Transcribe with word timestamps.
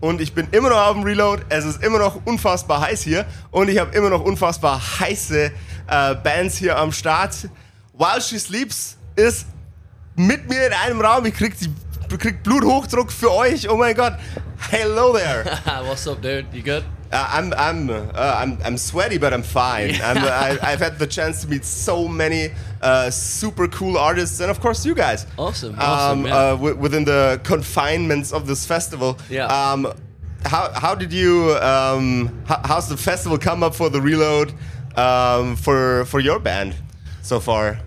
Und 0.00 0.20
ich 0.20 0.32
bin 0.34 0.48
immer 0.52 0.70
noch 0.70 0.78
auf 0.78 0.94
dem 0.94 1.02
Reload. 1.02 1.42
Es 1.50 1.64
ist 1.64 1.82
immer 1.82 1.98
noch 1.98 2.24
unfassbar 2.24 2.80
heiß 2.80 3.02
hier. 3.02 3.26
Und 3.50 3.68
ich 3.68 3.78
habe 3.78 3.94
immer 3.94 4.08
noch 4.08 4.22
unfassbar 4.22 4.80
heiße 5.00 5.52
äh, 5.88 6.14
Bands 6.16 6.56
hier 6.56 6.78
am 6.78 6.90
Start. 6.90 7.48
While 7.92 8.20
She 8.20 8.38
Sleeps 8.38 8.96
ist 9.16 9.46
mit 10.16 10.48
mir 10.48 10.66
in 10.66 10.72
einem 10.72 11.00
Raum. 11.00 11.26
Ich 11.26 11.34
krieg, 11.34 11.54
die, 11.58 12.16
krieg 12.16 12.42
Bluthochdruck 12.42 13.12
für 13.12 13.30
euch. 13.32 13.68
Oh 13.68 13.76
mein 13.76 13.94
Gott. 13.94 14.14
Hello 14.70 15.12
there. 15.12 15.44
What's 15.84 16.08
up, 16.08 16.22
dude? 16.22 16.46
You 16.52 16.62
good? 16.62 16.84
Uh, 17.12 17.26
I'm 17.28 17.52
I'm 17.54 17.90
uh, 17.90 18.12
I'm 18.14 18.58
I'm 18.64 18.76
sweaty, 18.78 19.18
but 19.18 19.32
I'm 19.34 19.42
fine. 19.42 19.94
I'm, 20.02 20.18
I, 20.18 20.58
I've 20.62 20.78
had 20.78 20.98
the 20.98 21.06
chance 21.08 21.42
to 21.42 21.48
meet 21.48 21.64
so 21.64 22.06
many 22.06 22.50
uh, 22.82 23.10
super 23.10 23.66
cool 23.68 23.98
artists, 23.98 24.38
and 24.40 24.48
of 24.50 24.60
course 24.60 24.86
you 24.86 24.94
guys. 24.94 25.26
Awesome, 25.36 25.74
Um, 25.74 25.80
awesome, 25.80 26.26
yeah. 26.26 26.36
uh, 26.36 26.50
wi- 26.52 26.78
within 26.80 27.04
the 27.04 27.40
confinements 27.42 28.32
of 28.32 28.46
this 28.46 28.64
festival. 28.64 29.18
Yeah. 29.28 29.46
Um, 29.46 29.92
how 30.46 30.70
how 30.72 30.94
did 30.94 31.12
you 31.12 31.56
um, 31.60 32.42
how, 32.46 32.60
how's 32.64 32.88
the 32.88 32.96
festival 32.96 33.38
come 33.38 33.64
up 33.66 33.74
for 33.74 33.90
the 33.90 34.00
reload 34.00 34.52
um, 34.96 35.56
for 35.56 36.04
for 36.04 36.20
your 36.20 36.38
band 36.38 36.74
so 37.22 37.40
far? 37.40 37.78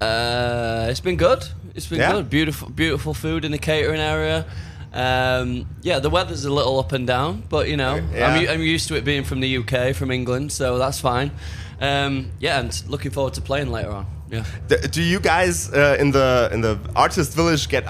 Uh, 0.00 0.88
it's 0.90 1.00
been 1.00 1.16
good. 1.16 1.44
It's 1.74 1.86
been 1.86 1.98
Yeah? 2.00 2.12
good. 2.12 2.28
Beautiful, 2.30 2.68
beautiful 2.70 3.14
food 3.14 3.44
in 3.44 3.52
the 3.52 3.58
catering 3.58 4.00
area. 4.00 4.44
Um, 4.96 5.66
yeah, 5.82 5.98
the 6.00 6.08
weather's 6.10 6.44
a 6.46 6.52
little 6.52 6.78
up 6.78 6.92
and 6.92 7.06
down, 7.06 7.42
but 7.48 7.68
you 7.68 7.76
know, 7.76 7.96
Yeah. 8.14 8.28
I'm, 8.28 8.48
I'm 8.48 8.62
used 8.62 8.88
to 8.88 8.96
it 8.96 9.04
being 9.04 9.24
from 9.24 9.40
the 9.40 9.56
UK, 9.58 9.94
from 9.94 10.10
England, 10.10 10.52
so 10.52 10.78
that's 10.78 11.00
fine. 11.00 11.30
Um, 11.80 12.30
yeah, 12.40 12.58
and 12.60 12.72
looking 12.88 13.10
forward 13.12 13.34
to 13.34 13.40
playing 13.42 13.70
later 13.70 13.90
on. 13.90 14.06
Yeah. 14.30 14.44
Do 14.90 15.02
you 15.02 15.20
guys 15.20 15.70
uh, 15.72 15.96
in 16.00 16.10
the 16.12 16.48
in 16.52 16.60
the 16.60 16.78
artist 16.96 17.36
village 17.36 17.68
get 17.68 17.84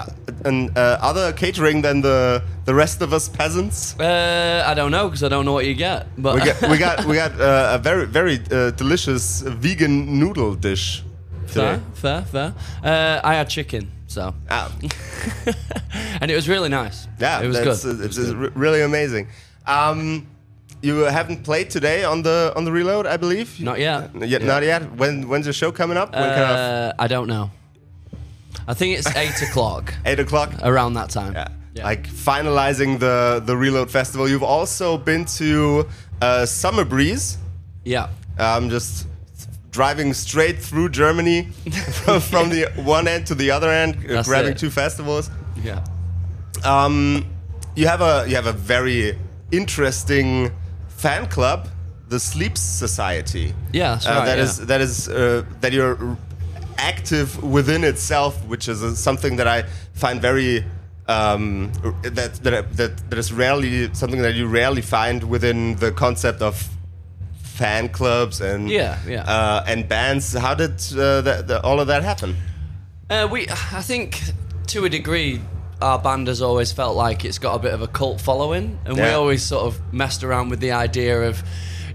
an, 0.45 0.69
uh, 0.75 0.97
other 1.01 1.33
catering 1.33 1.81
than 1.81 2.01
the 2.01 2.43
the 2.65 2.73
rest 2.75 3.01
of 3.01 3.11
us 3.13 3.27
peasants? 3.29 3.95
Uh, 3.99 4.63
I 4.67 4.73
don't 4.75 4.91
know 4.91 5.07
because 5.07 5.23
I 5.23 5.29
don't 5.29 5.45
know 5.45 5.53
what 5.53 5.65
you 5.65 5.73
get, 5.73 6.05
but 6.17 6.35
we 6.35 6.41
got 6.41 6.61
we 6.69 6.77
got 6.85 7.05
we 7.05 7.15
got 7.15 7.31
uh, 7.41 7.75
a 7.75 7.79
very 7.79 8.05
very 8.05 8.39
uh, 8.51 8.69
delicious 8.71 9.41
vegan 9.41 10.19
noodle 10.19 10.53
dish 10.55 11.03
today. 11.47 11.79
fair, 11.93 12.21
fair, 12.25 12.53
fair. 12.53 12.53
Uh, 12.83 13.19
I 13.31 13.33
had 13.35 13.49
chicken, 13.49 13.89
so 14.07 14.33
Ah, 14.49 14.71
and 16.21 16.31
it 16.31 16.35
was 16.35 16.47
really 16.49 16.69
nice. 16.69 17.07
yeah, 17.19 17.41
it 17.41 17.47
was 17.47 17.57
good. 17.59 17.99
uh, 17.99 18.03
it's 18.05 18.17
uh, 18.17 18.35
re- 18.35 18.51
really 18.55 18.81
amazing. 18.81 19.27
Um, 19.65 20.27
you 20.81 20.99
haven't 21.05 21.43
played 21.43 21.69
today 21.69 22.03
on 22.03 22.21
the 22.23 22.53
on 22.55 22.63
the 22.65 22.71
reload, 22.71 23.05
I 23.05 23.17
believe. 23.17 23.59
Not 23.59 23.79
yet. 23.79 24.11
Yet, 24.15 24.41
Not 24.43 24.63
yet. 24.63 24.81
When 24.95 25.27
when's 25.27 25.45
the 25.45 25.53
show 25.53 25.71
coming 25.71 25.97
up? 25.97 26.13
When 26.13 26.21
kind 26.29 26.41
of 26.41 26.57
Uh, 26.57 26.93
I 26.99 27.07
don't 27.07 27.27
know. 27.27 27.49
I 28.67 28.73
think 28.73 28.97
it's 28.97 29.07
eight 29.23 29.41
o'clock 29.49 29.93
eight 30.05 30.19
o'clock. 30.19 30.51
around 30.63 30.93
that 30.93 31.09
time. 31.09 31.33
Yeah. 31.33 31.47
Like 31.83 32.07
finalizing 32.07 32.99
the 32.99 33.41
the 33.45 33.55
reload 33.55 33.89
festival. 33.91 34.27
You've 34.29 34.43
also 34.43 34.97
been 34.97 35.25
to 35.37 35.85
uh, 36.21 36.45
Summer 36.45 36.85
Breeze. 36.85 37.37
yeah. 37.85 38.07
um, 38.39 38.69
just 38.69 39.07
driving 39.71 40.13
straight 40.13 40.59
through 40.59 40.89
Germany 40.89 41.43
from, 42.03 42.19
from 42.21 42.49
the 42.49 42.67
one 42.83 43.07
end 43.07 43.27
to 43.27 43.35
the 43.35 43.51
other 43.51 43.69
end, 43.69 43.95
uh, 43.97 44.07
That's 44.13 44.27
grabbing 44.27 44.51
it. 44.53 44.57
two 44.57 44.69
festivals. 44.69 45.29
Yeah. 45.63 45.83
Um, 46.63 47.25
you 47.75 47.87
have 47.87 48.01
a 48.01 48.25
you 48.27 48.35
have 48.35 48.47
a 48.47 48.53
very 48.53 49.17
interesting 49.51 50.51
fan 50.87 51.27
club, 51.27 51.67
the 52.09 52.19
Sleep 52.19 52.57
Society. 52.57 53.53
Yeah, 53.73 53.91
that's 53.93 54.05
Uh, 54.07 54.25
that 54.25 54.37
yeah. 54.37 54.43
is- 54.43 54.65
that 54.65 54.81
is 54.81 55.07
uh, 55.09 55.43
that 55.61 55.73
you're 55.73 56.17
active 56.77 57.41
within 57.43 57.83
itself, 57.83 58.33
which 58.45 58.67
is 58.67 58.81
uh, 58.83 58.95
something 58.95 59.37
that 59.37 59.47
I 59.47 59.63
find 59.93 60.21
very. 60.21 60.63
Um, 61.09 61.71
that, 62.01 62.33
that 62.43 62.75
that 62.75 63.09
that 63.09 63.17
is 63.19 63.31
rarely 63.31 63.89
something 63.93 64.21
that 64.23 64.33
you 64.35 64.45
rarely 64.45 64.81
find 64.81 65.23
within 65.23 65.77
the 65.77 65.91
concept 65.93 66.41
of 66.41 66.67
fan 67.57 67.89
clubs 67.89 68.39
and 68.41 68.69
Yeah, 68.69 68.97
yeah. 69.07 69.23
uh, 69.23 69.63
and 69.67 69.87
bands. 69.89 70.33
How 70.33 70.53
did 70.53 70.73
uh, 70.97 71.21
that, 71.21 71.47
the, 71.47 71.61
all 71.63 71.79
of 71.79 71.87
that 71.87 72.03
happen? 72.03 72.35
Uh, 73.09 73.27
we, 73.31 73.47
I 73.49 73.81
think, 73.81 74.21
to 74.67 74.85
a 74.85 74.89
degree, 74.89 75.41
our 75.81 75.97
band 75.99 76.27
has 76.27 76.41
always 76.41 76.71
felt 76.71 76.95
like 76.95 77.25
it's 77.25 77.39
got 77.39 77.55
a 77.55 77.59
bit 77.59 77.73
of 77.73 77.81
a 77.81 77.87
cult 77.87 78.21
following, 78.21 78.79
and 78.85 78.95
we 78.95 79.03
always 79.03 79.43
sort 79.43 79.65
of 79.65 79.93
messed 79.93 80.23
around 80.23 80.49
with 80.49 80.59
the 80.59 80.71
idea 80.71 81.23
of 81.29 81.41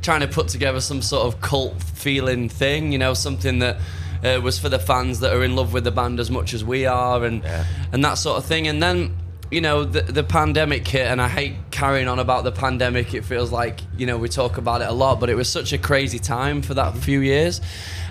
trying 0.02 0.20
to 0.20 0.28
put 0.28 0.48
together 0.48 0.80
some 0.80 1.00
sort 1.02 1.26
of 1.26 1.40
cult 1.40 1.80
feeling 1.82 2.48
thing. 2.48 2.92
You 2.92 2.98
know, 2.98 3.14
something 3.14 3.60
that. 3.60 3.78
Uh, 4.24 4.40
was 4.40 4.56
for 4.56 4.68
the 4.68 4.78
fans 4.78 5.18
that 5.18 5.34
are 5.34 5.42
in 5.42 5.56
love 5.56 5.72
with 5.72 5.82
the 5.82 5.90
band 5.90 6.20
as 6.20 6.30
much 6.30 6.54
as 6.54 6.62
we 6.64 6.86
are, 6.86 7.24
and 7.24 7.42
Yeah. 7.42 7.64
and 7.90 8.04
that 8.04 8.14
sort 8.18 8.38
of 8.38 8.44
thing. 8.44 8.68
And 8.68 8.80
then, 8.80 9.16
you 9.52 9.60
know, 9.60 9.84
the, 9.84 10.00
the 10.00 10.24
pandemic 10.24 10.88
hit, 10.88 11.06
and 11.06 11.20
I 11.20 11.28
hate 11.28 11.56
carrying 11.70 12.08
on 12.08 12.18
about 12.18 12.42
the 12.42 12.52
pandemic. 12.52 13.12
It 13.12 13.22
feels 13.22 13.52
like 13.52 13.80
you 13.98 14.06
know 14.06 14.16
we 14.16 14.30
talk 14.30 14.56
about 14.56 14.80
it 14.80 14.88
a 14.88 14.92
lot, 14.92 15.20
but 15.20 15.28
it 15.28 15.34
was 15.34 15.48
such 15.48 15.74
a 15.74 15.78
crazy 15.78 16.18
time 16.18 16.62
for 16.62 16.72
that 16.74 16.96
few 16.96 17.20
years, 17.20 17.60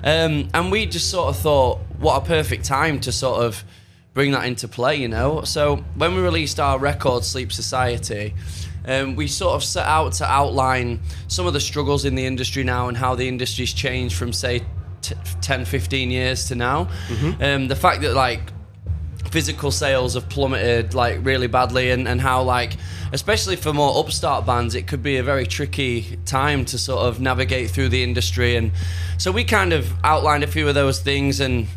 um, 0.03 0.49
and 0.53 0.71
we 0.71 0.85
just 0.85 1.09
sort 1.09 1.29
of 1.29 1.41
thought, 1.41 1.79
what 1.97 2.21
a 2.21 2.25
perfect 2.25 2.63
time 2.63 2.99
to 3.01 3.11
sort 3.11 3.43
of 3.43 3.63
bring 4.13 4.31
that 4.33 4.45
into 4.45 4.67
play, 4.67 4.97
you 4.97 5.07
know. 5.07 5.41
So 5.41 5.77
when 5.95 6.13
we 6.13 6.21
released 6.21 6.59
our 6.59 6.77
record, 6.77 7.23
Sleep 7.23 7.51
Society. 7.51 8.33
Um, 8.83 9.15
we 9.15 9.27
sort 9.27 9.53
of 9.53 9.63
set 9.63 9.85
out 9.85 10.13
to 10.13 10.25
outline 10.25 11.01
some 11.27 11.45
of 11.45 11.53
the 11.53 11.59
struggles 11.59 12.03
in 12.03 12.15
the 12.15 12.25
industry 12.25 12.63
now 12.63 12.87
and 12.87 12.97
how 12.97 13.13
the 13.13 13.27
industry's 13.27 13.73
changed 13.73 14.15
from 14.15 14.33
say 14.33 14.63
t- 15.03 15.13
10 15.41 15.65
15 15.65 16.09
years 16.09 16.47
to 16.47 16.55
now 16.55 16.89
um, 17.41 17.67
the 17.67 17.75
fact 17.75 18.01
that 18.01 18.15
like 18.15 18.41
physical 19.31 19.71
sales 19.71 20.13
have 20.13 20.27
plummeted 20.29 20.93
like 20.93 21.19
really 21.23 21.47
badly 21.47 21.89
and, 21.89 22.07
and 22.07 22.19
how 22.19 22.43
like 22.43 22.75
especially 23.13 23.55
for 23.55 23.73
more 23.73 23.97
upstart 23.97 24.45
bands 24.45 24.75
it 24.75 24.87
could 24.87 25.01
be 25.01 25.17
a 25.17 25.23
very 25.23 25.45
tricky 25.45 26.17
time 26.25 26.65
to 26.65 26.77
sort 26.77 27.05
of 27.05 27.19
navigate 27.19 27.71
through 27.71 27.89
the 27.89 28.03
industry. 28.03 28.55
And 28.55 28.71
so 29.17 29.31
we 29.31 29.43
kind 29.43 29.73
of 29.73 29.91
outlined 30.03 30.43
a 30.43 30.47
few 30.47 30.67
of 30.67 30.75
those 30.75 30.99
things 30.99 31.39
and 31.39 31.67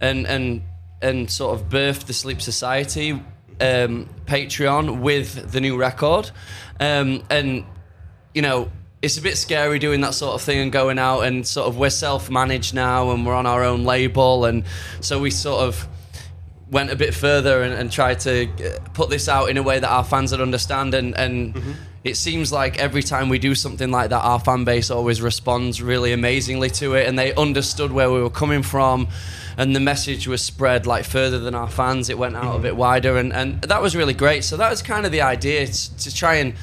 and 0.00 0.26
and 0.26 0.62
and 1.00 1.30
sort 1.30 1.58
of 1.58 1.68
birthed 1.68 2.06
the 2.06 2.12
sleep 2.12 2.40
society 2.40 3.20
um, 3.60 4.08
patreon 4.26 5.00
with 5.00 5.52
the 5.52 5.60
new 5.60 5.76
record. 5.76 6.30
Um, 6.80 7.22
and 7.30 7.64
you 8.34 8.42
know, 8.42 8.70
it's 9.02 9.18
a 9.18 9.22
bit 9.22 9.36
scary 9.36 9.78
doing 9.78 10.00
that 10.02 10.14
sort 10.14 10.34
of 10.34 10.42
thing 10.42 10.58
and 10.60 10.72
going 10.72 10.98
out 10.98 11.22
and 11.22 11.46
sort 11.46 11.68
of 11.68 11.76
we're 11.76 11.90
self-managed 11.90 12.74
now 12.74 13.10
and 13.10 13.26
we're 13.26 13.34
on 13.34 13.46
our 13.46 13.64
own 13.64 13.84
label. 13.84 14.44
And 14.44 14.64
so 15.00 15.20
we 15.20 15.30
sort 15.30 15.60
of 15.60 15.88
went 16.72 16.90
a 16.90 16.96
bit 16.96 17.14
further 17.14 17.62
and, 17.62 17.74
and 17.74 17.92
tried 17.92 18.18
to 18.18 18.48
uh, 18.48 18.78
put 18.94 19.10
this 19.10 19.28
out 19.28 19.50
in 19.50 19.58
a 19.58 19.62
way 19.62 19.78
that 19.78 19.90
our 19.90 20.02
fans 20.02 20.32
would 20.32 20.40
understand 20.40 20.94
and, 20.94 21.14
and 21.16 21.54
it 22.02 22.16
seems 22.16 22.50
like 22.50 22.78
every 22.78 23.02
time 23.02 23.28
we 23.28 23.38
do 23.38 23.54
something 23.54 23.90
like 23.90 24.10
that 24.10 24.22
our 24.24 24.40
fan 24.40 24.64
base 24.64 24.90
always 24.90 25.20
responds 25.22 25.80
really 25.82 26.12
amazingly 26.12 26.70
to 26.70 26.94
it 26.94 27.06
and 27.06 27.18
they 27.18 27.34
understood 27.34 27.92
where 27.92 28.10
we 28.10 28.20
were 28.20 28.30
coming 28.30 28.62
from 28.62 29.06
and 29.56 29.76
the 29.76 29.80
message 29.80 30.26
was 30.26 30.42
spread 30.42 30.86
like 30.86 31.04
further 31.04 31.38
than 31.38 31.54
our 31.54 31.68
fans. 31.68 32.08
It 32.08 32.18
went 32.18 32.36
out 32.36 32.56
a 32.56 32.58
bit 32.58 32.74
wider 32.74 33.18
and, 33.18 33.32
and 33.34 33.60
that 33.60 33.82
was 33.82 33.94
really 33.94 34.14
great. 34.14 34.42
So 34.42 34.56
that 34.56 34.70
was 34.70 34.80
kind 34.82 35.04
of 35.04 35.12
the 35.12 35.20
idea 35.20 35.66
to, 35.66 35.96
to 35.98 36.14
try 36.14 36.36
and 36.36 36.54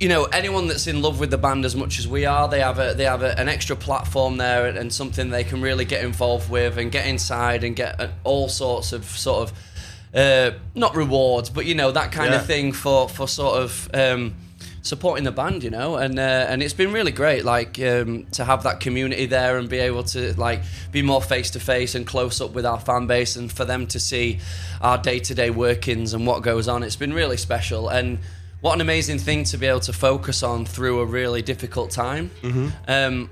you 0.00 0.08
know 0.08 0.24
anyone 0.24 0.66
that's 0.66 0.86
in 0.86 1.02
love 1.02 1.20
with 1.20 1.30
the 1.30 1.38
band 1.38 1.64
as 1.64 1.76
much 1.76 1.98
as 1.98 2.08
we 2.08 2.24
are 2.24 2.48
they 2.48 2.60
have 2.60 2.78
a 2.78 2.94
they 2.94 3.04
have 3.04 3.22
a, 3.22 3.38
an 3.38 3.48
extra 3.48 3.76
platform 3.76 4.38
there 4.38 4.66
and, 4.66 4.78
and 4.78 4.92
something 4.92 5.28
they 5.30 5.44
can 5.44 5.60
really 5.60 5.84
get 5.84 6.02
involved 6.04 6.50
with 6.50 6.78
and 6.78 6.90
get 6.90 7.06
inside 7.06 7.62
and 7.64 7.76
get 7.76 8.00
uh, 8.00 8.08
all 8.24 8.48
sorts 8.48 8.92
of 8.92 9.04
sort 9.04 9.50
of 9.50 9.58
uh, 10.14 10.50
not 10.74 10.96
rewards 10.96 11.50
but 11.50 11.66
you 11.66 11.74
know 11.74 11.92
that 11.92 12.10
kind 12.12 12.32
Yeah. 12.32 12.40
of 12.40 12.46
thing 12.46 12.72
for 12.72 13.08
for 13.08 13.28
sort 13.28 13.58
of 13.62 13.90
um, 13.94 14.34
supporting 14.82 15.24
the 15.24 15.30
band 15.32 15.62
you 15.62 15.68
know 15.70 15.96
and 15.96 16.18
uh, 16.18 16.22
and 16.48 16.62
it's 16.62 16.72
been 16.72 16.92
really 16.92 17.12
great 17.12 17.44
like 17.44 17.78
um, 17.80 18.24
to 18.32 18.44
have 18.44 18.62
that 18.62 18.80
community 18.80 19.26
there 19.26 19.58
and 19.58 19.68
be 19.68 19.78
able 19.78 20.02
to 20.04 20.32
like 20.40 20.62
be 20.90 21.02
more 21.02 21.20
face 21.20 21.50
to 21.50 21.60
face 21.60 21.94
and 21.94 22.06
close 22.06 22.40
up 22.40 22.52
with 22.52 22.64
our 22.64 22.80
fan 22.80 23.06
base 23.06 23.36
and 23.36 23.52
for 23.52 23.66
them 23.66 23.86
to 23.86 24.00
see 24.00 24.40
our 24.80 24.96
day-to-day 24.96 25.50
workings 25.50 26.14
and 26.14 26.26
what 26.26 26.42
goes 26.42 26.66
on 26.68 26.82
it's 26.82 26.96
been 26.96 27.12
really 27.12 27.36
special 27.36 27.90
and 27.90 28.18
what 28.60 28.74
an 28.74 28.80
amazing 28.80 29.18
thing 29.18 29.44
to 29.44 29.56
be 29.56 29.66
able 29.66 29.80
to 29.80 29.92
focus 29.92 30.42
on 30.42 30.64
through 30.66 31.00
a 31.00 31.04
really 31.06 31.42
difficult 31.42 31.90
time. 31.90 32.30
Um, 32.88 33.30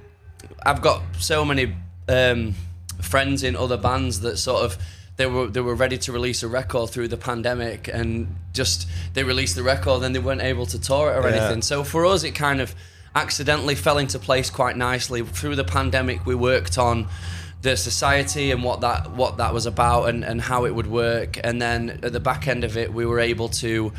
I've 0.64 0.80
got 0.82 1.02
so 1.18 1.44
many 1.44 1.74
um, 2.08 2.54
friends 3.00 3.42
in 3.42 3.54
other 3.56 3.76
bands 3.76 4.20
that 4.20 4.38
sort 4.38 4.64
of 4.64 4.78
they 5.16 5.26
were 5.26 5.48
they 5.48 5.60
were 5.60 5.74
ready 5.74 5.98
to 5.98 6.12
release 6.12 6.42
a 6.42 6.48
record 6.48 6.90
through 6.90 7.08
the 7.08 7.16
pandemic, 7.16 7.88
and 7.92 8.28
just 8.52 8.88
they 9.14 9.24
released 9.24 9.56
the 9.56 9.62
record, 9.64 10.02
and 10.04 10.14
they 10.14 10.20
weren't 10.20 10.42
able 10.42 10.66
to 10.66 10.78
tour 10.80 11.10
it 11.12 11.16
or 11.16 11.28
Yeah. 11.28 11.36
anything. 11.36 11.62
So 11.62 11.82
for 11.84 12.06
us, 12.06 12.22
it 12.24 12.32
kind 12.36 12.60
of 12.60 12.74
accidentally 13.14 13.74
fell 13.74 13.98
into 13.98 14.18
place 14.18 14.48
quite 14.50 14.76
nicely 14.76 15.22
through 15.22 15.56
the 15.56 15.64
pandemic. 15.64 16.24
We 16.24 16.34
worked 16.36 16.78
on 16.78 17.08
the 17.62 17.76
society 17.76 18.52
and 18.52 18.62
what 18.62 18.80
that 18.82 19.10
what 19.10 19.38
that 19.38 19.52
was 19.52 19.66
about 19.66 20.04
and, 20.08 20.24
and 20.24 20.40
how 20.40 20.64
it 20.64 20.72
would 20.72 20.86
work 20.86 21.36
and 21.42 21.60
then 21.60 21.98
at 22.04 22.12
the 22.12 22.20
back 22.20 22.46
end 22.46 22.62
of 22.62 22.76
it 22.76 22.94
we 22.94 23.04
were 23.04 23.18
able 23.18 23.48
to 23.48 23.92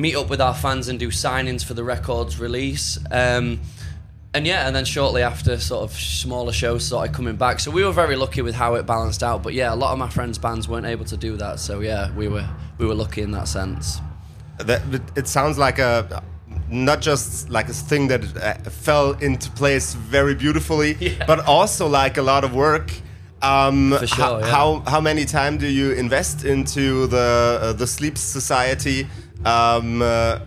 meet 0.00 0.16
up 0.16 0.28
with 0.30 0.40
our 0.40 0.54
fans 0.54 0.88
and 0.88 0.98
do 0.98 1.08
signings 1.08 1.64
for 1.64 1.74
the 1.74 1.84
records 1.84 2.38
release 2.40 2.98
um, 3.10 3.60
and 4.34 4.46
yeah 4.46 4.66
and 4.66 4.74
then 4.76 4.84
shortly 4.84 5.22
after 5.22 5.58
sort 5.58 5.82
of 5.82 5.92
smaller 5.96 6.52
shows 6.52 6.84
started 6.84 7.14
coming 7.14 7.36
back 7.36 7.58
so 7.60 7.70
we 7.70 7.84
were 7.84 7.92
very 7.92 8.16
lucky 8.16 8.42
with 8.42 8.54
how 8.54 8.74
it 8.76 8.86
balanced 8.86 9.22
out 9.22 9.42
but 9.42 9.52
yeah 9.54 9.72
a 9.72 9.78
lot 9.82 9.92
of 9.92 9.98
my 9.98 10.08
friends 10.08 10.38
bands 10.38 10.68
weren't 10.68 10.86
able 10.86 11.04
to 11.04 11.16
do 11.16 11.36
that 11.36 11.58
so 11.58 11.80
yeah 11.80 12.10
we 12.16 12.28
were 12.28 12.48
we 12.78 12.86
were 12.86 12.94
lucky 12.94 13.22
in 13.22 13.30
that 13.32 13.48
sense 13.48 13.98
That, 14.58 14.82
it- 15.16 15.28
sounds 15.28 15.56
like 15.58 15.78
a 15.78 16.22
not 16.68 17.00
just 17.00 17.48
like 17.50 17.68
a 17.68 17.72
thing 17.72 18.08
that 18.08 18.22
uh, 18.36 18.70
fell 18.70 19.12
into 19.20 19.50
place 19.50 19.94
very 19.94 20.34
beautifully, 20.34 20.90
Yeah. 21.00 21.26
but 21.26 21.38
also 21.48 21.88
like 21.88 22.16
a 22.20 22.22
lot 22.22 22.44
of 22.44 22.52
work. 22.54 22.92
Um, 23.42 23.92
For 23.98 24.06
sure, 24.06 24.24
how, 24.24 24.38
yeah. 24.38 24.46
how 24.54 24.82
how 24.92 25.00
many 25.00 25.24
time 25.24 25.58
do 25.58 25.66
you 25.66 25.92
invest 25.98 26.44
into 26.44 27.06
the 27.08 27.28
uh, 27.62 27.72
the 27.78 27.86
Sleep 27.86 28.16
Society 28.18 29.06
um, 29.44 30.02
uh, 30.02 30.40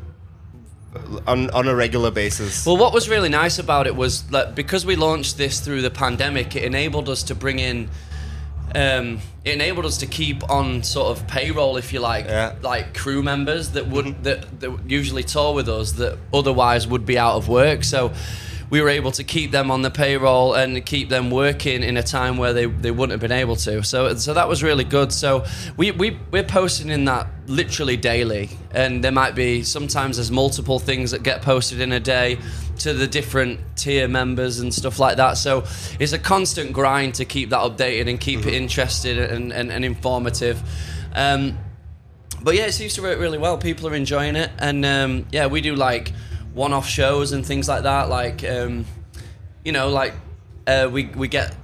on 1.28 1.50
on 1.52 1.68
a 1.68 1.76
regular 1.76 2.12
basis? 2.12 2.66
Well, 2.66 2.78
what 2.78 2.94
was 2.94 3.10
really 3.10 3.30
nice 3.30 3.60
about 3.60 3.88
it 3.88 3.96
was 3.96 4.24
that 4.28 4.56
because 4.56 4.86
we 4.86 4.96
launched 4.96 5.38
this 5.38 5.60
through 5.60 5.82
the 5.82 5.90
pandemic, 5.92 6.56
it 6.56 6.64
enabled 6.64 7.10
us 7.10 7.24
to 7.24 7.36
bring 7.36 7.60
in. 7.60 7.90
Um, 8.76 9.20
it 9.46 9.54
enabled 9.54 9.86
us 9.86 9.98
to 9.98 10.08
keep 10.08 10.50
on 10.50 10.82
sort 10.82 11.16
of 11.16 11.28
payroll, 11.28 11.78
if 11.78 11.94
you 11.94 12.00
like, 12.00 12.26
Yeah. 12.26 12.56
like 12.64 12.96
crew 12.96 13.22
members 13.22 13.72
that 13.72 13.88
would 13.88 14.24
that, 14.24 14.60
that 14.62 14.72
usually 14.88 15.24
tour 15.24 15.54
with 15.54 15.70
us 15.70 15.92
that 15.94 16.18
otherwise 16.34 16.88
would 16.88 17.06
be 17.06 17.18
out 17.18 17.36
of 17.36 17.48
work. 17.48 17.84
So 17.84 18.14
we 18.74 18.82
were 18.82 18.90
able 18.90 19.12
to 19.12 19.24
keep 19.24 19.52
them 19.52 19.70
on 19.70 19.84
the 19.84 19.92
payroll 19.92 20.56
and 20.56 20.84
keep 20.84 21.08
them 21.08 21.30
working 21.30 21.84
in 21.84 21.96
a 21.96 22.02
time 22.02 22.38
where 22.38 22.54
they, 22.54 22.66
they 22.66 22.90
wouldn't 22.90 23.12
have 23.12 23.20
been 23.20 23.32
able 23.32 23.56
to. 23.56 23.84
So 23.84 24.16
so 24.16 24.34
that 24.34 24.50
was 24.50 24.64
really 24.64 24.84
good. 24.84 25.12
So 25.12 25.46
we, 25.78 25.92
we 25.92 26.18
we're 26.32 26.44
posting 26.44 26.90
in 26.90 27.06
that 27.06 27.28
literally 27.46 27.98
daily, 27.98 28.50
and 28.72 29.04
there 29.04 29.12
might 29.12 29.36
be 29.36 29.62
sometimes 29.62 30.18
there's 30.18 30.32
multiple 30.32 30.80
things 30.80 31.12
that 31.12 31.22
get 31.22 31.44
posted 31.44 31.82
in 31.82 31.92
a 31.92 32.00
day 32.00 32.40
to 32.80 32.96
the 32.96 33.06
different 33.06 33.60
tier 33.76 34.08
members 34.08 34.60
and 34.60 34.74
stuff 34.74 34.98
like 34.98 35.18
that. 35.18 35.34
So 35.38 35.66
it's 36.00 36.14
a 36.14 36.18
constant 36.18 36.74
grind 36.74 37.14
to 37.16 37.26
keep 37.26 37.52
that 37.52 37.60
updated 37.60 38.10
and 38.10 38.20
keep 38.20 38.48
it 38.48 38.56
interested 38.56 39.20
and, 39.20 39.54
and, 39.54 39.72
and 39.72 39.86
informative. 39.86 40.60
Um, 41.14 41.60
but 42.42 42.56
yeah, 42.56 42.66
it 42.66 42.72
seems 42.72 42.96
to 42.96 43.04
work 43.04 43.20
really 43.20 43.38
well. 43.38 43.60
People 43.60 43.88
are 43.88 43.94
enjoying 43.94 44.36
it, 44.36 44.50
and 44.58 44.84
um, 44.84 45.28
yeah, 45.32 45.46
we 45.46 45.62
do 45.62 45.76
like 45.76 46.12
one-off 46.54 46.88
shows 46.88 47.32
and 47.32 47.46
things 47.46 47.68
like 47.68 47.84
that. 47.84 48.10
Like, 48.10 48.44
um, 48.44 48.86
you 49.66 49.72
know, 49.72 49.90
like 49.90 50.14
uh, 50.68 50.90
we 50.92 51.06
we 51.06 51.28
get 51.28 51.56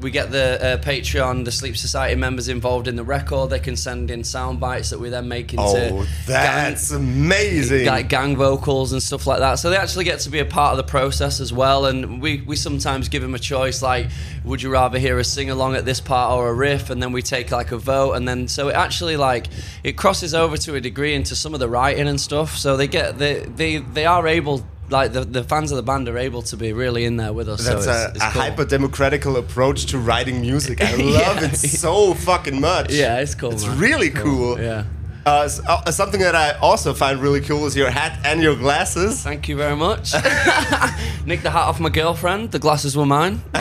we 0.00 0.10
get 0.10 0.30
the 0.30 0.62
uh, 0.62 0.76
Patreon, 0.78 1.44
the 1.44 1.52
Sleep 1.52 1.76
Society 1.76 2.14
members 2.14 2.48
involved 2.48 2.88
in 2.88 2.96
the 2.96 3.04
record. 3.04 3.50
They 3.50 3.58
can 3.58 3.76
send 3.76 4.10
in 4.10 4.24
sound 4.24 4.60
bites 4.60 4.90
that 4.90 4.98
we 4.98 5.08
then 5.08 5.28
make 5.28 5.52
into 5.52 5.64
oh, 5.64 6.06
that's 6.26 6.90
amazing! 6.90 7.86
like 7.86 8.08
gang 8.08 8.36
vocals 8.36 8.92
and 8.92 9.02
stuff 9.02 9.26
like 9.26 9.38
that. 9.38 9.54
So 9.54 9.70
they 9.70 9.76
actually 9.76 10.04
get 10.04 10.20
to 10.20 10.30
be 10.30 10.38
a 10.38 10.44
part 10.44 10.72
of 10.72 10.76
the 10.76 10.90
process 10.90 11.40
as 11.40 11.52
well. 11.52 11.86
And 11.86 12.20
we, 12.20 12.42
we 12.42 12.56
sometimes 12.56 13.08
give 13.08 13.22
them 13.22 13.34
a 13.34 13.38
choice 13.38 13.82
like, 13.82 14.08
would 14.44 14.62
you 14.62 14.70
rather 14.70 14.98
hear 14.98 15.18
a 15.18 15.24
sing 15.24 15.50
along 15.50 15.76
at 15.76 15.84
this 15.84 16.00
part 16.00 16.32
or 16.32 16.48
a 16.48 16.54
riff? 16.54 16.90
And 16.90 17.02
then 17.02 17.12
we 17.12 17.22
take 17.22 17.50
like 17.50 17.72
a 17.72 17.78
vote. 17.78 18.12
And 18.12 18.28
then 18.28 18.48
so 18.48 18.68
it 18.68 18.74
actually 18.74 19.16
like 19.16 19.46
it 19.82 19.96
crosses 19.96 20.34
over 20.34 20.56
to 20.58 20.74
a 20.74 20.80
degree 20.80 21.14
into 21.14 21.34
some 21.34 21.54
of 21.54 21.60
the 21.60 21.68
writing 21.68 22.08
and 22.08 22.20
stuff. 22.20 22.56
So 22.56 22.76
they 22.76 22.86
get 22.86 23.18
they 23.18 23.40
they, 23.40 23.78
they 23.78 24.06
are 24.06 24.26
able 24.26 24.64
like 24.90 25.12
the, 25.12 25.24
the 25.24 25.42
fans 25.44 25.70
of 25.72 25.76
the 25.76 25.82
band 25.82 26.08
are 26.08 26.16
able 26.18 26.42
to 26.42 26.56
be 26.56 26.72
really 26.72 27.04
in 27.04 27.16
there 27.16 27.32
with 27.32 27.48
us. 27.48 27.64
That's 27.66 27.84
so 27.84 27.90
a, 27.90 28.04
it's, 28.08 28.16
it's 28.16 28.24
a 28.24 28.30
cool. 28.30 28.42
hyper 28.42 28.64
democratical 28.64 29.36
approach 29.36 29.86
to 29.86 29.98
writing 29.98 30.40
music. 30.40 30.80
I 30.80 30.94
Yeah. 30.96 31.18
love 31.18 31.42
it 31.42 31.56
so 31.56 32.14
fucking 32.14 32.60
much. 32.60 32.92
Yeah, 32.92 33.18
it's 33.20 33.34
cool. 33.34 33.52
It's 33.52 33.66
man. 33.66 33.78
really 33.78 34.10
cool. 34.10 34.60
Yeah. 34.60 34.84
Uh, 35.26 35.42
s- 35.42 35.60
uh, 35.66 35.90
something 35.90 36.20
that 36.20 36.36
I 36.36 36.52
also 36.60 36.94
find 36.94 37.20
really 37.20 37.40
cool 37.40 37.66
is 37.66 37.74
your 37.76 37.90
hat 37.90 38.20
and 38.24 38.40
your 38.40 38.54
glasses. 38.54 39.22
Thank 39.24 39.48
you 39.48 39.56
very 39.56 39.74
much. 39.74 40.12
Nick 41.26 41.42
the 41.42 41.50
hat 41.50 41.66
off 41.66 41.80
my 41.80 41.88
girlfriend. 41.88 42.52
The 42.52 42.60
glasses 42.60 42.96
were 42.96 43.06
mine. 43.06 43.42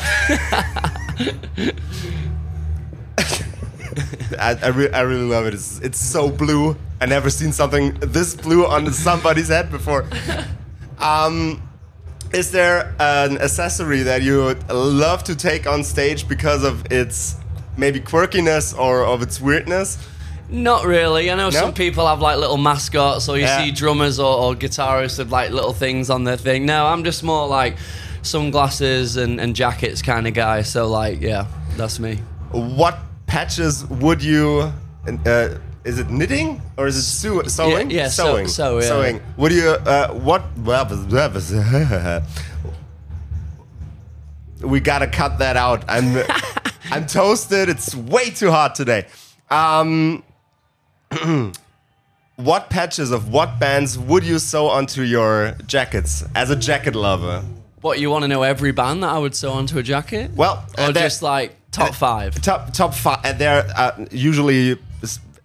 I, 4.37 4.57
I, 4.61 4.67
re- 4.67 4.91
I 4.91 5.01
really 5.01 5.23
love 5.27 5.45
it. 5.45 5.53
It's, 5.53 5.79
it's 5.79 5.99
so 5.99 6.29
blue. 6.29 6.75
I 6.99 7.05
never 7.05 7.29
seen 7.29 7.51
something 7.51 7.93
this 7.99 8.35
blue 8.35 8.65
on 8.65 8.91
somebody's 8.91 9.47
head 9.49 9.71
before. 9.71 10.05
Um, 11.05 11.61
is 12.33 12.51
there 12.51 12.93
an 12.99 13.37
accessory 13.37 14.01
that 14.03 14.23
you 14.23 14.43
would 14.43 14.69
love 14.71 15.23
to 15.25 15.35
take 15.35 15.67
on 15.67 15.83
stage 15.83 16.27
because 16.27 16.63
of 16.63 16.91
its 16.91 17.35
maybe 17.77 17.99
quirkiness 17.99 18.77
or 18.77 19.05
of 19.05 19.21
its 19.21 19.39
weirdness? 19.39 19.97
Not 20.49 20.85
really. 20.85 21.29
I 21.31 21.35
know 21.35 21.45
No? 21.49 21.59
some 21.59 21.73
people 21.73 22.07
have 22.07 22.21
like 22.21 22.37
little 22.37 22.57
mascots, 22.57 23.29
or 23.29 23.37
you 23.37 23.43
Yeah. 23.43 23.63
see 23.63 23.71
drummers 23.71 24.19
or, 24.19 24.35
or 24.37 24.55
guitarists 24.55 25.19
with 25.19 25.31
like 25.31 25.51
little 25.51 25.73
things 25.73 26.09
on 26.09 26.23
their 26.23 26.37
thing. 26.37 26.65
No, 26.65 26.87
I'm 26.87 27.03
just 27.03 27.23
more 27.23 27.47
like 27.47 27.77
sunglasses 28.21 29.17
and, 29.17 29.39
and 29.39 29.55
jackets 29.55 30.01
kind 30.01 30.27
of 30.27 30.33
guy. 30.33 30.61
So 30.63 30.87
like, 30.87 31.21
yeah, 31.21 31.45
that's 31.77 31.99
me. 31.99 32.19
What 32.51 32.97
patches 33.27 33.85
would 33.85 34.23
you? 34.23 34.71
Uh, 35.25 35.49
is 35.85 35.99
it 35.99 36.09
knitting 36.09 36.61
or 36.77 36.87
is 36.87 36.97
it 36.97 37.03
sew- 37.03 37.43
sewing? 37.43 37.91
yeah, 37.91 38.07
sew- 38.07 38.33
sewing. 38.35 38.47
sew, 38.47 38.79
yeah. 38.79 38.87
Sewing. 38.87 39.21
Would 39.37 39.51
you? 39.51 39.69
Uh, 39.69 40.13
what? 40.13 40.43
we 44.63 44.79
gotta 44.79 45.07
cut 45.07 45.39
that 45.39 45.55
out. 45.55 45.85
I'm 45.87 46.25
I'm 46.91 47.05
toasted. 47.05 47.69
It's 47.69 47.95
way 47.95 48.31
too 48.31 48.51
hot 48.51 48.75
today. 48.75 49.05
Um, 49.49 50.23
what 52.35 52.69
patches 52.69 53.11
of 53.11 53.31
what 53.31 53.59
bands 53.59 53.97
would 53.97 54.23
you 54.23 54.39
sew 54.39 54.67
onto 54.67 55.03
your 55.03 55.51
jackets 55.67 56.23
as 56.33 56.49
a 56.49 56.55
jacket 56.55 56.95
lover? 56.95 57.43
What 57.81 57.99
you 57.99 58.09
want 58.09 58.23
to 58.23 58.27
know? 58.27 58.41
Every 58.41 58.71
band 58.71 59.03
that 59.03 59.09
I 59.09 59.19
would 59.19 59.35
sew 59.35 59.51
onto 59.51 59.77
a 59.77 59.83
jacket? 59.83 60.31
Well, 60.35 60.65
or 60.79 60.85
uh, 60.85 60.91
just 60.91 61.21
like 61.21 61.55
top 61.71 61.93
five? 61.93 62.41
top 62.41 62.73
top 62.73 62.95
five. 62.95 63.19
And 63.23 63.37
they're 63.37 63.67
uh, 63.75 64.05
usually 64.09 64.79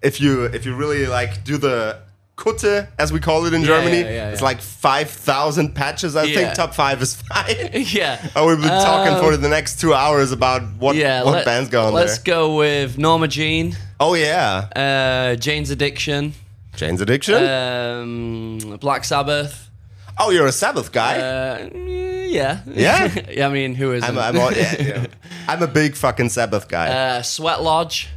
if 0.03 0.21
you 0.21 0.45
if 0.45 0.65
you 0.67 0.75
really 0.75 1.07
like 1.07 1.45
do 1.45 1.57
the 1.59 1.99
Kutte 2.37 2.89
as 2.99 3.13
we 3.13 3.21
call 3.21 3.45
it 3.45 3.53
in 3.53 3.61
Yeah, 3.61 3.67
Germany, 3.67 4.01
yeah, 4.01 4.11
yeah, 4.11 4.31
it's 4.31 4.41
like 4.41 4.61
five 4.63 5.11
thousand 5.11 5.75
patches. 5.75 6.17
I 6.17 6.33
think 6.33 6.55
top 6.55 6.75
five 6.75 7.03
is 7.03 7.17
fine. 7.17 7.55
yeah. 7.75 8.29
Oh, 8.35 8.47
we've 8.49 8.59
been 8.59 8.69
talking 8.69 9.13
Um, 9.15 9.21
for 9.23 9.37
the 9.37 9.49
next 9.49 9.79
two 9.81 9.93
hours 9.93 10.33
about 10.33 10.63
what 10.79 10.97
Yeah, 10.97 11.23
what 11.25 11.33
let- 11.35 11.45
bands 11.45 11.69
go 11.69 11.87
on 11.87 11.93
Let's 11.93 12.19
there. 12.19 12.35
go 12.35 12.57
with 12.57 12.97
Norma 12.97 13.29
Jean, 13.29 13.77
Oh 13.99 14.15
yeah, 14.15 14.69
uh, 14.75 15.37
Jane's 15.37 15.69
Addiction, 15.71 16.33
Jane's 16.77 17.03
Addiction. 17.03 17.35
um, 17.45 18.79
Black 18.81 19.05
Sabbath. 19.05 19.69
oh, 20.19 20.31
you're 20.31 20.47
a 20.47 20.53
Sabbath 20.53 20.93
guy. 20.93 21.19
Uh, 21.19 21.69
yeah. 21.75 22.61
Yeah? 22.67 23.13
yeah. 23.31 23.47
I 23.49 23.51
mean, 23.53 23.75
who 23.75 23.93
isn't? 23.93 24.09
I'm, 24.09 24.17
a, 24.17 24.21
I'm, 24.21 24.37
a, 24.37 24.57
yeah, 24.57 24.83
yeah. 24.83 25.07
I'm 25.49 25.63
a 25.63 25.67
big 25.67 25.95
fucking 25.97 26.29
Sabbath 26.31 26.69
guy. 26.69 26.89
uh, 26.89 27.23
Sweat 27.23 27.63
Lodge. 27.63 28.09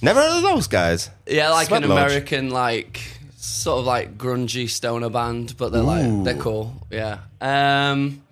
Never 0.00 0.20
heard 0.20 0.36
of 0.36 0.42
those 0.42 0.66
guys. 0.68 1.10
Yeah, 1.26 1.50
like 1.50 1.68
Sweat 1.68 1.82
an 1.82 1.88
Lodge. 1.90 2.06
American, 2.12 2.50
like 2.50 3.00
sort 3.36 3.80
of 3.80 3.84
like 3.86 4.16
grungy 4.16 4.68
stoner 4.68 5.10
band, 5.10 5.56
but 5.56 5.72
they're 5.72 5.82
like 5.82 6.24
they're 6.24 6.34
cool. 6.36 6.74
Yeah. 6.90 7.18
Um, 7.40 8.22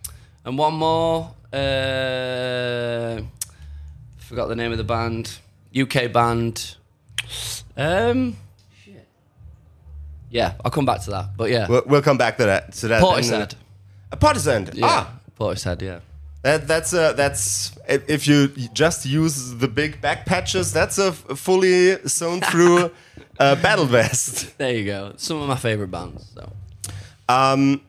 and 0.45 0.57
one 0.59 0.75
more. 0.75 1.33
Uh, 1.53 3.21
forgot 4.19 4.47
the 4.49 4.57
name 4.57 4.73
of 4.73 4.79
the 4.79 4.85
band. 4.85 5.39
UK 5.79 6.13
band. 6.13 6.77
Um. 7.77 8.37
shit. 8.85 9.07
Yeah, 10.31 10.55
I'll 10.65 10.71
come 10.71 10.85
back 10.87 11.03
to 11.03 11.11
that. 11.11 11.37
But 11.37 11.51
yeah, 11.51 11.67
We'll, 11.69 11.83
we'll 11.87 12.03
come 12.03 12.19
back 12.19 12.37
to 12.39 12.45
that. 12.47 12.73
To 12.75 12.89
that. 12.89 13.03
Portishead. 13.03 13.55
A 14.13 14.17
Portishead. 14.17 14.75
Yeah, 14.75 14.87
Ah, 14.87 15.13
Portishead. 15.39 15.83
Yeah. 15.83 15.99
That, 16.47 16.69
that's 16.69 16.95
uh, 16.95 17.13
that's 17.15 17.77
if 17.89 18.29
you 18.29 18.47
just 18.73 19.05
use 19.05 19.57
the 19.57 19.67
big 19.67 20.01
back 20.01 20.27
patches, 20.27 20.73
that's 20.73 20.97
a 20.97 21.11
fully 21.11 21.97
sewn 22.07 22.41
through 22.53 22.93
uh, 23.41 23.57
battle 23.57 23.85
vest. 23.85 24.57
There 24.57 24.73
you 24.73 24.85
go. 24.85 25.15
Some 25.17 25.43
of 25.43 25.49
my 25.49 25.57
favorite 25.57 25.91
bands. 25.91 26.31
So. 26.37 26.53
Um, 27.29 27.81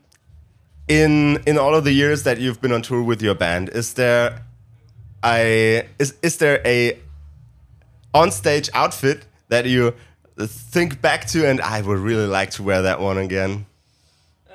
in 0.87 1.37
in 1.45 1.59
all 1.59 1.75
of 1.75 1.83
the 1.83 1.91
years 1.91 2.23
that 2.23 2.39
you've 2.39 2.59
been 2.59 2.71
on 2.71 2.81
tour 2.81 3.03
with 3.03 3.21
your 3.21 3.35
band, 3.35 3.69
is 3.69 3.93
there 3.93 4.41
a 5.23 5.87
is 5.99 6.15
is 6.23 6.37
there 6.37 6.59
a 6.65 6.97
on 8.15 8.31
stage 8.31 8.71
outfit 8.73 9.27
that 9.49 9.67
you 9.67 9.93
think 10.39 10.99
back 10.99 11.27
to 11.27 11.47
and 11.47 11.61
I 11.61 11.83
would 11.83 11.99
really 11.99 12.25
like 12.25 12.49
to 12.51 12.63
wear 12.63 12.81
that 12.81 12.99
one 12.99 13.19
again? 13.19 13.67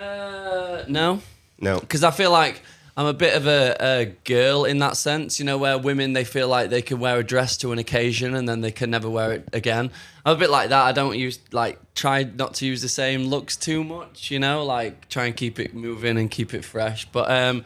Uh, 0.01 0.83
no. 0.89 1.21
No. 1.61 1.79
because 1.79 2.03
I 2.03 2.11
feel 2.11 2.33
like 2.33 2.63
I'm 2.97 3.07
a 3.07 3.15
bit 3.15 3.35
of 3.35 3.47
a, 3.47 3.77
a 3.81 4.05
girl 4.25 4.65
in 4.67 4.79
that 4.79 4.99
sense, 4.99 5.39
you 5.39 5.47
know, 5.47 5.57
where 5.57 5.79
women 5.79 6.13
they 6.13 6.25
feel 6.25 6.47
like 6.47 6.69
they 6.69 6.83
can 6.83 7.01
wear 7.01 7.19
a 7.19 7.25
dress 7.25 7.57
to 7.59 7.73
an 7.73 7.79
occasion 7.79 8.35
and 8.35 8.47
then 8.47 8.61
they 8.61 8.71
can 8.71 8.91
never 8.91 9.09
wear 9.09 9.33
it 9.33 9.49
again. 9.55 9.91
I'm 10.27 10.37
a 10.37 10.39
bit 10.39 10.51
like 10.51 10.69
that. 10.69 10.83
I 10.83 10.93
don't 10.93 11.19
use 11.19 11.39
like 11.53 11.79
try 11.95 12.25
not 12.25 12.55
to 12.55 12.67
use 12.67 12.83
the 12.83 12.91
same 12.91 13.25
looks 13.25 13.57
too 13.57 13.83
much, 13.83 14.31
you 14.31 14.39
know, 14.39 14.65
like 14.65 15.09
try 15.09 15.25
and 15.25 15.35
keep 15.35 15.59
it 15.59 15.75
moving 15.75 16.19
and 16.19 16.31
keep 16.31 16.53
it 16.53 16.67
fresh. 16.67 17.07
But 17.11 17.31
um, 17.31 17.65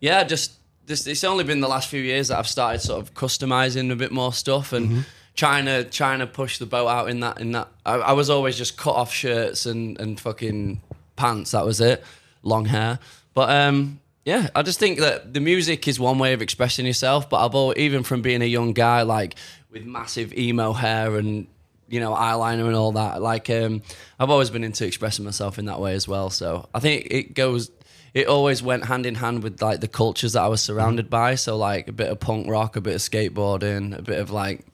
yeah, 0.00 0.24
just 0.24 0.52
this. 0.84 1.06
It's 1.06 1.24
only 1.24 1.44
been 1.44 1.60
the 1.60 1.68
last 1.68 1.88
few 1.88 2.02
years 2.02 2.28
that 2.28 2.38
I've 2.38 2.48
started 2.48 2.80
sort 2.80 3.00
of 3.00 3.14
customizing 3.14 3.90
a 3.90 3.96
bit 3.96 4.12
more 4.12 4.32
stuff 4.32 4.72
and. 4.72 5.04
Trying 5.36 5.66
to 5.66 5.84
trying 5.84 6.20
to 6.20 6.26
push 6.26 6.56
the 6.56 6.64
boat 6.64 6.88
out 6.88 7.10
in 7.10 7.20
that 7.20 7.42
in 7.42 7.52
that 7.52 7.68
I, 7.84 7.96
I 7.96 8.12
was 8.12 8.30
always 8.30 8.56
just 8.56 8.78
cut 8.78 8.94
off 8.94 9.12
shirts 9.12 9.66
and 9.66 10.00
and 10.00 10.18
fucking 10.18 10.80
pants 11.14 11.50
that 11.50 11.62
was 11.66 11.78
it 11.78 12.02
long 12.42 12.64
hair 12.64 12.98
but 13.34 13.50
um 13.50 14.00
yeah, 14.26 14.48
I 14.56 14.62
just 14.62 14.80
think 14.80 14.98
that 14.98 15.32
the 15.32 15.40
music 15.40 15.86
is 15.86 16.00
one 16.00 16.18
way 16.18 16.32
of 16.32 16.42
expressing 16.42 16.84
yourself, 16.84 17.30
but 17.30 17.46
I've 17.46 17.54
always, 17.54 17.78
even 17.78 18.02
from 18.02 18.22
being 18.22 18.42
a 18.42 18.46
young 18.46 18.72
guy, 18.72 19.02
like 19.02 19.36
with 19.70 19.84
massive 19.84 20.36
emo 20.36 20.72
hair 20.72 21.14
and 21.16 21.46
you 21.88 22.00
know 22.00 22.10
eyeliner 22.10 22.66
and 22.66 22.74
all 22.74 22.90
that, 22.92 23.22
like 23.22 23.48
um, 23.50 23.82
I've 24.18 24.28
always 24.28 24.50
been 24.50 24.64
into 24.64 24.84
expressing 24.84 25.24
myself 25.24 25.60
in 25.60 25.66
that 25.66 25.78
way 25.78 25.94
as 25.94 26.08
well. 26.08 26.28
So 26.30 26.68
I 26.74 26.80
think 26.80 27.06
it 27.08 27.34
goes, 27.34 27.70
it 28.14 28.26
always 28.26 28.64
went 28.64 28.86
hand 28.86 29.06
in 29.06 29.14
hand 29.14 29.44
with 29.44 29.62
like 29.62 29.80
the 29.80 29.86
cultures 29.86 30.32
that 30.32 30.42
I 30.42 30.48
was 30.48 30.60
surrounded 30.60 31.08
by. 31.08 31.36
So 31.36 31.56
like 31.56 31.86
a 31.86 31.92
bit 31.92 32.10
of 32.10 32.18
punk 32.18 32.48
rock, 32.50 32.74
a 32.74 32.80
bit 32.80 32.96
of 32.96 33.00
skateboarding, 33.02 33.96
a 33.96 34.02
bit 34.02 34.18
of 34.18 34.32
like 34.32 34.66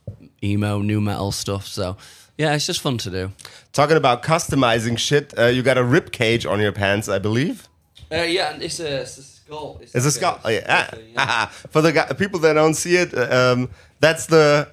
emo, 0.42 0.80
nu 0.80 0.99
metal 0.99 1.30
stuff. 1.30 1.66
So 1.66 1.99
yeah, 2.38 2.54
it's 2.54 2.64
just 2.64 2.80
fun 2.80 2.97
to 2.97 3.11
do. 3.11 3.32
Talking 3.75 3.99
about 3.99 4.23
customizing 4.23 4.97
shit, 4.97 5.38
uh, 5.38 5.49
you 5.49 5.62
got 5.62 5.76
a 5.76 5.85
rib 5.85 6.11
cage 6.11 6.47
on 6.47 6.59
your 6.59 6.73
pants, 6.73 7.06
I 7.06 7.18
believe. 7.18 7.68
Uh, 8.12 8.23
yeah, 8.23 8.57
it's 8.61 8.78
a, 8.81 9.00
it's 9.00 9.19
a 9.19 9.23
skull. 9.23 9.78
It's 9.81 9.95
a 9.95 9.99
like 9.99 10.11
skull. 10.12 10.40
Oh, 10.45 10.49
yeah. 10.50 10.85
thing, 10.90 11.12
yeah. 11.14 11.47
For 11.71 11.81
the 11.81 11.92
guy, 11.92 12.12
people 12.12 12.40
that 12.40 12.52
don't 12.54 12.75
see 12.75 12.97
it, 12.97 13.16
um, 13.16 13.71
that's 14.00 14.26
the. 14.26 14.69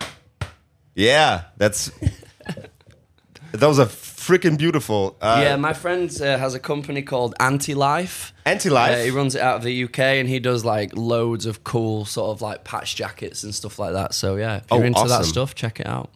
Yeah, 0.96 1.44
that's. 1.58 1.92
those 3.54 3.80
are 3.80 3.86
freaking 3.86 4.58
beautiful. 4.58 5.16
Uh, 5.22 5.40
yeah, 5.44 5.56
my 5.56 5.74
friend 5.74 6.12
uh, 6.22 6.38
has 6.38 6.54
a 6.54 6.60
company 6.60 7.02
called 7.02 7.34
Anti 7.40 7.74
Life. 7.74 8.34
Anti-Life? 8.46 8.98
Uh, 8.98 9.04
he 9.04 9.12
runs 9.12 9.36
it 9.36 9.42
out 9.42 9.58
of 9.58 9.64
the 9.64 9.84
UK, 9.86 10.00
and 10.00 10.28
he 10.28 10.40
does 10.40 10.66
like 10.66 10.96
loads 10.96 11.46
of 11.46 11.64
cool 11.64 12.06
sort 12.06 12.32
of 12.32 12.42
like 12.42 12.64
patch 12.64 12.96
jackets 12.96 13.44
and 13.44 13.54
stuff 13.56 13.80
like 13.80 13.94
that. 13.94 14.14
So 14.14 14.36
yeah, 14.36 14.58
if 14.58 14.64
you're 14.72 14.82
Oh, 14.82 14.84
into 14.84 15.08
that 15.08 15.26
stuff, 15.26 15.56
check 15.56 15.80
it 15.80 15.88
out. 15.88 16.10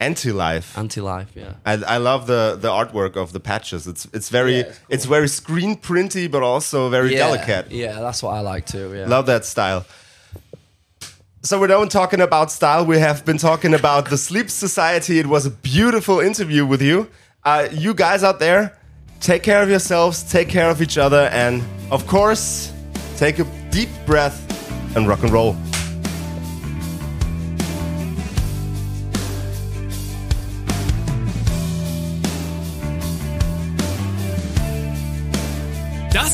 Anti-life. 0.00 0.76
Anti 0.76 1.00
Life, 1.00 1.30
yeah. 1.34 1.54
I, 1.64 1.74
I 1.74 1.96
love 1.98 2.26
the, 2.26 2.58
the 2.60 2.68
artwork 2.68 3.16
of 3.16 3.32
the 3.32 3.40
patches. 3.40 3.86
It's 3.86 4.06
it's 4.12 4.28
very 4.28 4.56
Yeah, 4.56 4.60
it's 4.62 4.80
it's, 4.88 5.04
very 5.04 5.28
screen 5.28 5.76
printy, 5.76 6.30
but 6.30 6.42
also 6.42 6.90
very 6.90 7.12
yeah, 7.12 7.18
delicate. 7.18 7.70
Yeah, 7.70 8.00
that's 8.00 8.22
what 8.22 8.34
I 8.34 8.40
like 8.40 8.66
too. 8.66 8.92
Yeah. 8.94 9.06
Love 9.06 9.26
that 9.26 9.44
style. 9.44 9.86
So 11.42 11.60
we're 11.60 11.68
done 11.68 11.88
talking 11.88 12.20
about 12.20 12.50
style. 12.50 12.84
We 12.86 12.98
have 12.98 13.24
been 13.24 13.38
talking 13.38 13.74
about 13.74 14.10
the 14.10 14.16
Sleep 14.16 14.50
Society. 14.50 15.18
It 15.18 15.26
was 15.26 15.46
a 15.46 15.50
beautiful 15.50 16.20
interview 16.20 16.66
with 16.66 16.82
you. 16.82 17.08
Uh, 17.44 17.68
you 17.70 17.94
guys 17.94 18.24
out 18.24 18.38
there, 18.40 18.78
take 19.20 19.42
care 19.42 19.62
of 19.62 19.68
yourselves, 19.68 20.22
take 20.22 20.48
care 20.48 20.70
of 20.70 20.80
each 20.80 20.96
other, 20.96 21.28
and 21.32 21.62
of 21.90 22.06
course, 22.06 22.72
take 23.16 23.38
a 23.38 23.44
deep 23.70 23.90
breath 24.06 24.40
and 24.96 25.06
rock 25.06 25.22
and 25.22 25.30
roll. 25.30 25.54